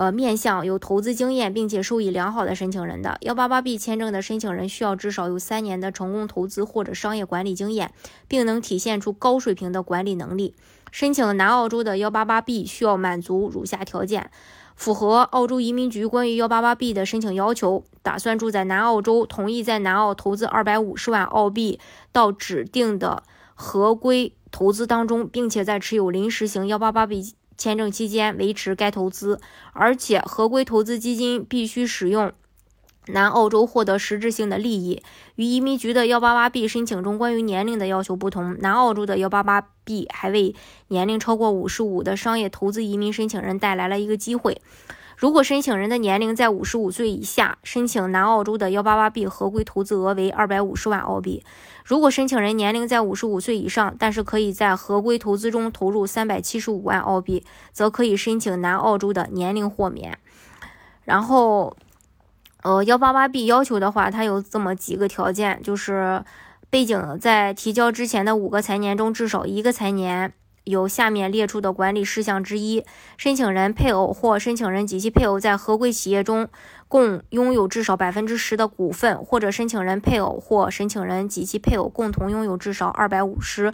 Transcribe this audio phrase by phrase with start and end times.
[0.00, 7.92] 呃，面向有投资经验并且收益良好的申请人的幺八八 B 签证的申请人需要至少有三年的成功投资或者商业管理经验，
[8.26, 10.54] 并能体现出高水平的管理能力。
[10.90, 14.30] 申请南澳洲的幺八八 B 需要满足如下条件：
[14.74, 21.78] 符合澳洲移民局关于幺八八 B 的申请要求，打算住在南澳洲，同意在南澳投资二百五十万澳币
[22.10, 23.22] 到指定的
[23.54, 27.34] 合规投资当中，并且在持有临时型幺八八 B。
[27.60, 29.38] 签证期间维持该投资，
[29.74, 32.32] 而且合规投资基金必须使用
[33.08, 35.02] 南澳洲获得实质性的利益。
[35.34, 40.54] 与移民局的幺八八 B 申请中关于年龄的要求不同，南澳洲的幺八八 B 还为
[40.88, 44.62] 年龄超过五十五的商业投资移民申请人带来了一个机会。
[45.20, 51.42] 如果申请人的年龄在五十五岁以下，申请南澳洲的幺八八 B 合规投资额为二百五十万澳币；
[51.84, 60.16] 如果申请人年龄在五十五岁以上，但是可以在合规投资中投入三百七十五万澳币，则可以申请南澳洲的年龄豁免。
[61.04, 61.76] 然后，
[62.62, 66.24] 呃，幺八八 B 要求的话，它有这么几个条件，就是
[66.70, 70.32] 背景在提交之前的五个财年中至少一个财年。
[70.64, 72.84] 有下面列出的管理事项之一：
[73.16, 76.48] 申请人配偶或申请人及其配偶在合规企业中
[76.86, 83.72] 共拥有至少百分之十的股份，或者申请人配偶或申请人及其配偶共同拥有至少二百五十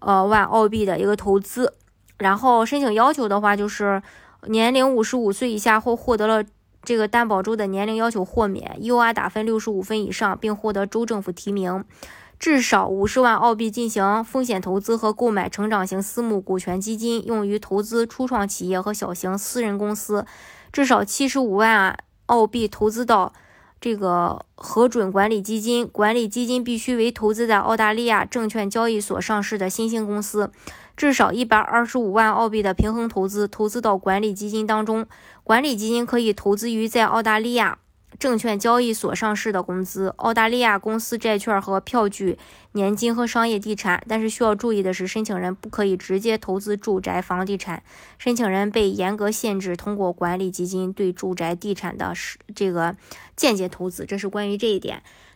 [0.00, 1.74] 呃万澳币的一个投资。
[2.18, 4.02] 然后申请要求的话，就是
[4.48, 6.44] 年龄五十五岁以下或获得了
[6.82, 11.84] 这个担保州的年龄要求豁免，UR 打分六十五分以上，并获得州政府提名。
[12.38, 20.24] 至少五十万澳币进行风险投资和购买成长型私募股权基金，用于投资初创企业和小型私人公司。
[20.72, 23.32] 至少七十五万澳币投资到
[23.80, 30.52] 这个核准管理基金，管理基金必须为投资在澳大利亚证券交易所上市的新兴公司。
[30.96, 35.06] 至少一百二十五万澳币的平衡投资投资到管理基金当中，
[35.42, 37.78] 管理基金可以投资于在澳大利亚。
[38.18, 42.36] 证券交易所上市的公司、澳大利亚公司债券和票据、
[42.72, 44.02] 年金和商业地产。
[44.08, 47.82] 但是需要注意的是，申请人不可以直接投资住宅房地产。
[48.18, 52.12] 申请人被严格限制通过管理基金对住宅地产的
[52.54, 52.96] 这个
[53.36, 54.04] 间接投资。
[54.04, 55.02] 这是关于这一点。